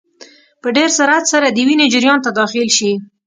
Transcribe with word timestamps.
په 0.61 0.67
ډېر 0.75 0.89
سرعت 0.97 1.23
سره 1.33 1.47
د 1.51 1.57
وینې 1.67 1.85
جریان 1.93 2.19
ته 2.25 2.29
داخل 2.39 2.67
شي. 2.77 2.91